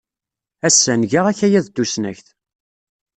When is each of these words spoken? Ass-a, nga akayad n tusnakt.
Ass-a, 0.67 0.93
nga 0.99 1.21
akayad 1.29 1.67
n 1.69 1.73
tusnakt. 1.75 2.27